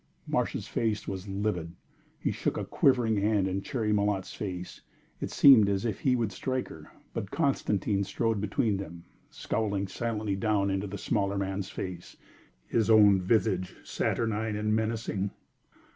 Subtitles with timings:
[0.25, 1.73] Marsh's face was livid;
[2.19, 4.81] he shook a quivering hand in Cherry Malotte's face.
[5.19, 10.35] It seemed as if he would strike her; but Constantine strode between them, scowling silently
[10.35, 12.17] down into the smaller man's face,
[12.65, 15.29] his own visage saturnine and menacing.